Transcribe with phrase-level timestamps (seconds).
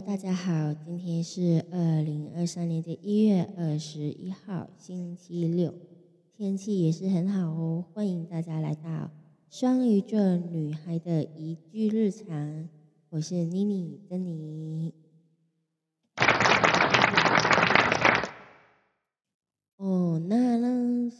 [0.00, 5.74] 大家好，今天是二零二三年的一月二十一号，星期六，
[6.34, 7.84] 天气也是很好哦。
[7.92, 9.10] 欢迎大家来到
[9.50, 12.68] 双鱼座女孩的宜居日常，
[13.10, 14.94] 我是妮妮珍妮。
[19.76, 21.12] 哦，那呢，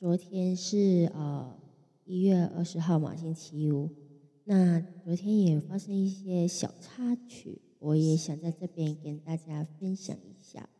[0.00, 1.56] 昨天是呃
[2.04, 4.07] 一月二十号嘛，星期五。
[4.50, 10.70] 那昨天也发生一些小插曲，我也想在这边跟大家分享一下。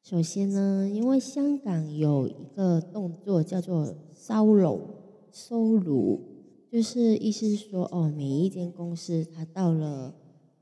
[0.00, 4.80] 首先呢，因为香港有一个动作叫做“烧楼”
[5.32, 6.20] 收炉，
[6.70, 10.14] 就是意思是说，哦，每一间公司它到了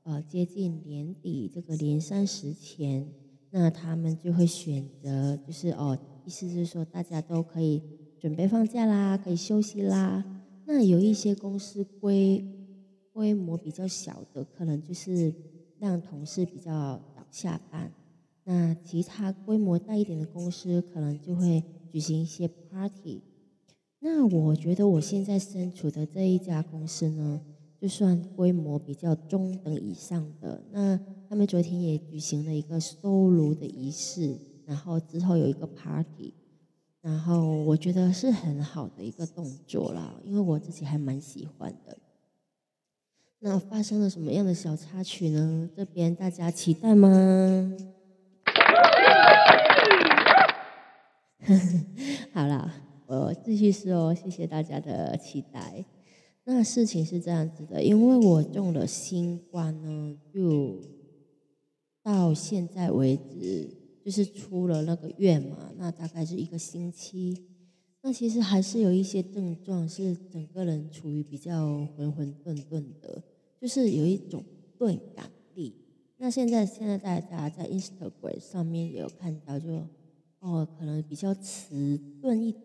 [0.04, 3.12] 呃接近年底这个年三十前，
[3.50, 7.82] 那他们就会选择，就是哦，意思是说大家都可以
[8.18, 10.37] 准备放假啦，可以休息啦。
[10.70, 12.44] 那有一些公司规
[13.10, 15.32] 规模比较小的，可能就是
[15.78, 17.90] 让同事比较早下班。
[18.44, 23.22] 那其他规模大一点的公司，可能就会举行一些 party。
[24.00, 27.40] 那我觉得我现在身处的这一家公司呢，
[27.80, 30.62] 就算规模比较中等以上的。
[30.70, 36.34] 那他们昨天也举行了一个收炉的仪式，然后之后有一个 party。
[37.00, 41.96] 然后我觉得是很好的一个动作啦，因为我自己还蛮喜欢的。
[43.40, 45.70] 那发生了什么样的小插曲呢？
[45.76, 47.72] 这边大家期待吗？
[52.34, 52.74] 好了，
[53.06, 55.84] 我继续说，谢谢大家的期待。
[56.44, 60.80] 那事情是这样子的，因为我中了新冠呢，就
[62.02, 63.87] 到现在为止。
[64.08, 67.44] 就是出了那个院嘛，那大概是一个星期。
[68.00, 73.22] 那其实还是有一些症状，是整个人处于比较浑浑沌沌的，
[73.60, 74.42] 就是有一种
[74.78, 75.74] 钝感力。
[76.16, 79.86] 那现在现在大家在 Instagram 上面也有看到，就
[80.38, 82.64] 哦，可能比较迟钝一点，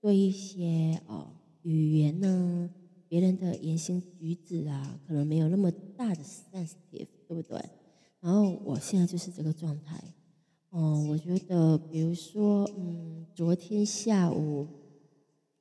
[0.00, 1.32] 对一些哦
[1.62, 2.70] 语言呢，
[3.08, 7.60] 别人的言行举止啊，可能没有那么大的 sensitive，对不对？
[8.20, 10.00] 然后我现在就是这个状态。
[10.70, 14.68] 哦，我觉得，比如说，嗯，昨天下午，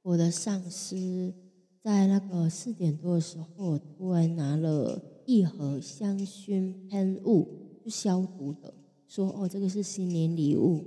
[0.03, 1.33] 我的上司
[1.81, 7.47] 在那个四点多的时候，突然拿了一盒香薰喷雾，
[7.83, 8.71] 就消毒的，
[9.07, 10.85] 说：“哦，这个是新年礼物。”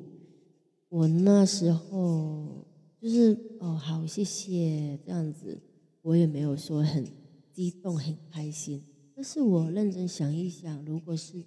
[0.88, 2.64] 我那时候
[3.00, 5.60] 就是哦，好，谢谢，这样子，
[6.02, 7.04] 我也没有说很
[7.52, 8.84] 激动、很开心。
[9.16, 11.42] 但是我认真想一想，如果是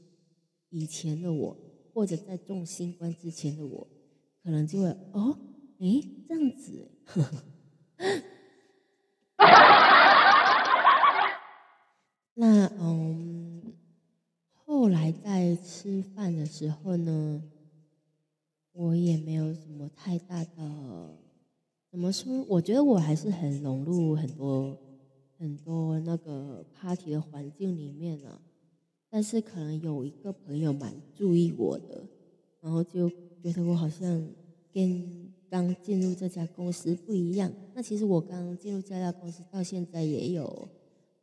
[0.72, 1.58] 以前的我。
[1.96, 3.88] 或者在中新冠之前的我，
[4.44, 5.40] 可能就会哦，
[5.80, 6.92] 诶，这样子，
[12.36, 13.74] 那嗯，
[14.66, 17.42] 后来在吃饭的时候呢，
[18.74, 21.18] 我也没有什么太大的，
[21.90, 22.44] 怎么说？
[22.50, 24.78] 我觉得我还是很融入很多
[25.38, 28.42] 很多那个 party 的环境里面呢。
[29.10, 32.04] 但是可能有一个朋友蛮注意我的，
[32.62, 33.10] 然后就
[33.42, 34.28] 觉得我好像
[34.74, 37.52] 跟刚进入这家公司不一样。
[37.74, 40.68] 那其实我刚进入这家公司到现在也有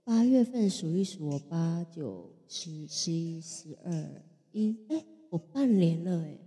[0.04, 4.22] 八月份数一数，我八九十十一十二
[4.52, 6.38] 一，哎，我半年了哎，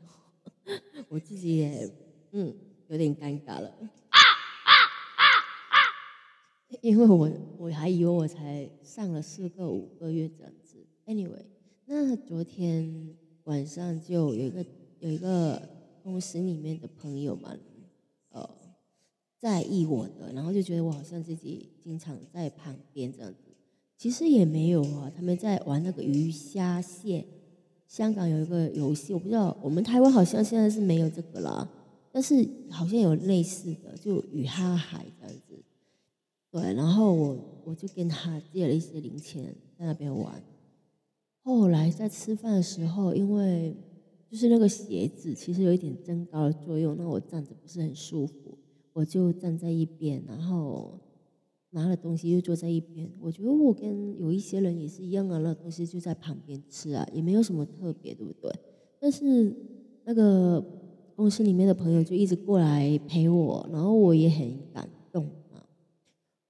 [1.10, 1.92] 我自己也
[2.32, 2.56] 嗯
[2.88, 3.72] 有点尴尬了，
[6.82, 10.65] 因为我我还以为我才上了四个五个月这样子。
[11.06, 11.46] Anyway，
[11.86, 14.66] 那昨天晚上就有一个
[15.00, 15.62] 有一个
[16.02, 17.56] 公司里面的朋友嘛，
[18.30, 18.50] 呃，
[19.40, 23.38] 在意我的，然后就觉得我好像自己经常在旁边这样子，
[23.96, 27.26] 其实也没有啊，他们在玩那个鱼虾蟹。
[27.88, 31.70] 香港有一个游戏，我不知道，我们台湾好像现在是没有这个了，
[32.12, 35.64] 但是好像有类似的，就鱼哈海这样子。
[36.50, 40.42] 对，然后我我就跟他借了一些零钱在那边玩。
[41.58, 43.74] 后来在吃饭的时候，因为
[44.30, 48.58] 就是那个鞋子其实有一点增高的作用，那我站着不是很舒服，
[48.92, 51.00] 我就站在一边，然后
[51.70, 53.10] 拿了东西又坐在一边。
[53.22, 58.52] 我觉得我跟有一些人也是一样啊，那东西就在旁边吃啊，也没有什么特别，对不对？
[59.00, 59.56] 但是
[60.04, 60.62] 那个
[61.16, 65.66] 公司里面的朋友就一直过来陪我，然后我也很感动啊。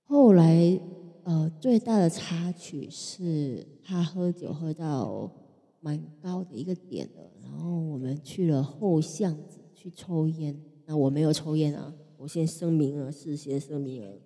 [0.03, 0.81] 后来。
[1.27, 5.31] 呃，最大的插曲是他喝酒喝到
[5.79, 14.17] 蛮高的一个点的，然后我们去了后巷子去抽烟，那我没有抽烟啊，我先声明了，事先声明了，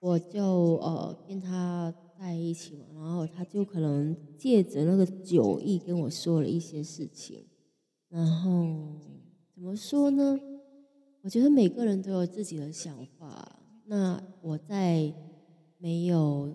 [0.00, 0.42] 我就
[0.82, 7.46] 呃跟他在一起嘛，然后他就可能借着那个酒意跟我说了一些事情，
[8.08, 8.98] 然后
[9.54, 10.40] 怎么说呢？
[11.22, 13.60] 我觉得每个人都有自己的想法。
[13.86, 15.14] 那我在
[15.84, 16.50] 没有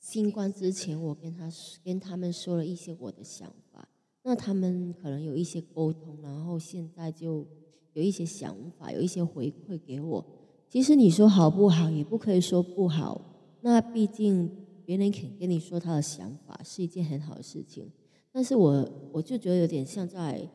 [0.00, 1.46] 新冠之前，我跟他
[1.84, 3.86] 跟他们说了一些我的想法，
[4.22, 7.46] 那他们可能有一些沟通，然后现在就
[7.92, 10.24] 有一些想法，有一些回馈给我。
[10.70, 13.20] 其实你说好不好，也不可以说不好。
[13.60, 14.50] 那毕竟
[14.86, 17.92] 别人肯跟你说他的想法，是一件很好的事情。
[18.32, 20.48] 但是我我就觉得有点像在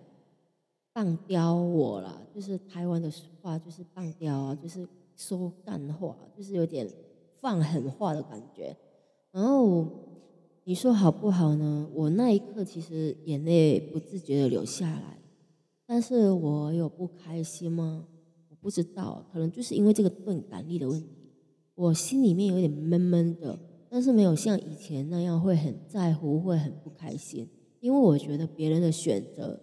[0.92, 3.12] 棒雕我了，就是台湾的
[3.44, 6.92] 话就是棒雕啊，就是说干话，就是有点
[7.42, 8.76] 放狠话的感觉。
[9.32, 9.88] 然后
[10.64, 11.90] 你说好不好呢？
[11.94, 15.20] 我那一刻其实眼泪不自觉的流下来，
[15.86, 18.08] 但是我有不开心吗？
[18.50, 21.32] 我不知道，可能就是因为这个钝感力的问题，
[21.76, 23.58] 我心里面有点闷闷的，
[23.90, 27.48] 但是没有像以前那样会很在乎，会很不开心。
[27.80, 29.60] 因为我觉得别人的选择，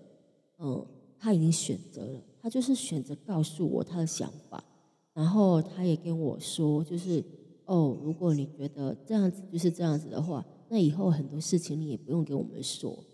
[0.58, 0.86] 嗯，
[1.18, 4.64] 他已经选择了，他就是选择告诉我他的想法，
[5.12, 7.22] 然后他也跟我说，就是
[7.66, 13.04] 哦，如果你觉得这样子就是这样子的话，那以后很多事情你也不用给我们说。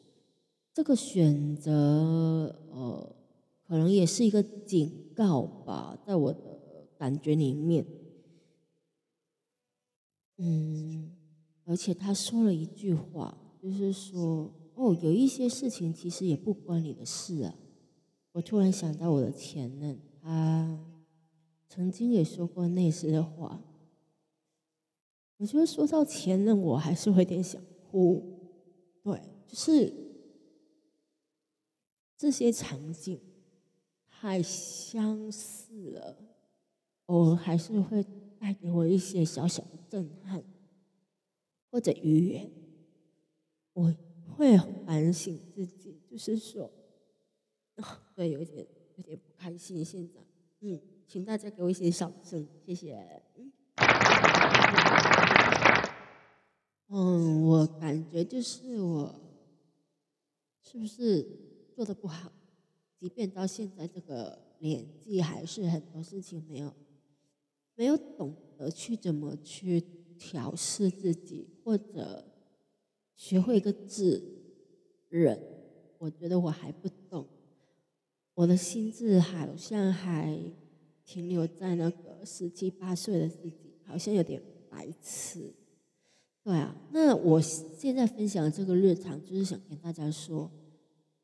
[0.72, 3.16] 这个选择，呃。
[3.64, 6.60] 可能也是一个警告吧，在我的
[6.98, 7.86] 感觉里面，
[10.36, 11.16] 嗯，
[11.64, 17.54] 而且他说了一句话，就是说，哦，有一些事情其实也不关你的事啊。
[18.32, 20.78] 我突然想到我的前任，他
[21.66, 23.62] 曾经也说过类似的话。
[25.42, 27.60] 我觉得说到前任，我还是会有点想
[27.90, 28.22] 哭。
[29.02, 29.92] 对，就是
[32.16, 33.20] 这些场景。
[34.08, 36.16] 太相似了，
[37.06, 38.06] 我还是会
[38.38, 40.44] 带给我一些小小的震撼，
[41.72, 42.48] 或者愉悦，
[43.72, 43.92] 我
[44.36, 44.56] 会
[44.86, 46.70] 反省自己，就是说，
[48.14, 48.64] 对，有点
[48.94, 49.84] 有点不开心。
[49.84, 50.20] 现在，
[50.60, 52.96] 嗯，请大家给我一些掌声，谢谢。
[53.34, 53.50] 嗯，
[56.94, 59.18] 嗯我感觉就是我
[60.60, 61.26] 是不是
[61.74, 62.30] 做的不好？
[62.98, 66.70] 即便到现在这个年纪，还是很多事情没有
[67.76, 69.82] 没有懂得去怎么去
[70.18, 72.26] 调试自己，或者
[73.16, 74.22] 学会一个字
[75.08, 75.40] 忍。
[75.96, 77.26] 我觉得我还不懂，
[78.34, 80.38] 我的心智好像还
[81.06, 85.54] 停留在那个十七八岁的自己，好像有点白痴。
[86.44, 90.50] 对啊，那我现在分享这个日常，就是想跟大家说，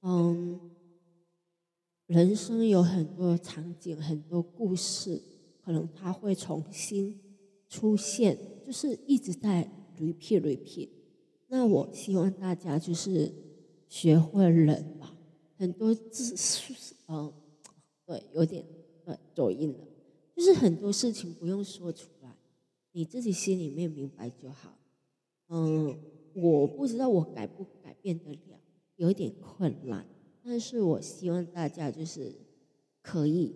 [0.02, 0.60] 嗯。
[2.06, 5.20] 人生有很多场景，很多故事，
[5.62, 7.20] 可能它会重新
[7.68, 10.88] 出现，就是一直在 repeat repeat。
[11.48, 13.30] 那我希望大家就是
[13.90, 15.14] 学会忍吧，
[15.58, 16.34] 很多字，
[17.08, 17.30] 嗯，
[18.06, 18.64] 对，有点
[19.04, 19.86] 对走音了，
[20.34, 22.34] 就是很多事情不用说出来，
[22.92, 24.77] 你自己心里面明白就好。
[25.48, 25.98] 嗯，
[26.34, 28.60] 我不知道我改不改变得了，
[28.96, 30.06] 有点困难。
[30.42, 32.34] 但是我希望大家就是
[33.02, 33.54] 可以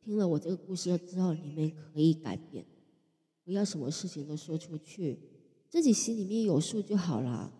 [0.00, 2.64] 听了我这个故事之后，你们可以改变，
[3.44, 5.18] 不要什么事情都说出去，
[5.68, 7.52] 自己心里面有数就好了。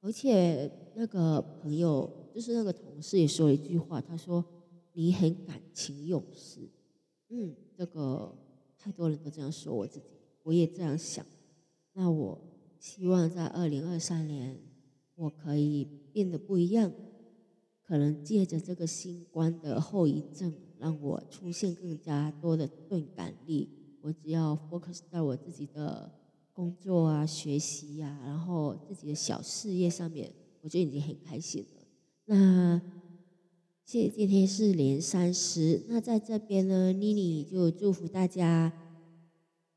[0.00, 4.44] 而且那个朋友，就是那个同事也说了一句话，他说
[4.92, 6.60] 你很感情用事。
[7.30, 8.32] 嗯，这个
[8.78, 10.06] 太多人都这样说我自己，
[10.44, 11.26] 我也这样想。
[11.94, 12.38] 那我
[12.78, 14.58] 希望在二零二三年，
[15.16, 16.92] 我可以变得不一样。
[17.82, 23.70] 可能借着这个新冠的后遗症，让我出现更加多的钝感力。
[24.02, 26.12] 我只要 focus 在我自己的
[26.52, 30.30] 工作啊、学习呀，然后自己的小事业上面，
[30.60, 31.82] 我就已经很开心了。
[32.26, 32.78] 那
[33.86, 38.70] 谢谢今天是年三十，那在这边呢，妮妮就祝福大家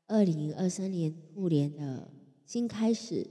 [0.06, 2.10] 二零二三年兔年的
[2.52, 3.26] 新开始，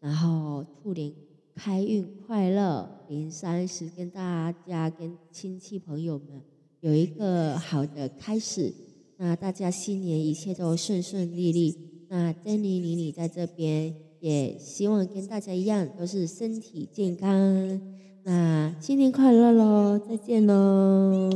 [0.00, 1.12] 然后兔年。
[1.54, 6.42] 开运快乐，零三十跟大家、跟亲戚朋友们
[6.80, 8.74] 有一个好的开始。
[9.18, 11.78] 那大家新年一切都顺顺利利。
[12.08, 17.80] 那珍妮、妮妮在这边也希望跟大家一样，都是身体健康。
[18.24, 19.96] 那新年快乐喽！
[19.96, 21.30] 再见喽！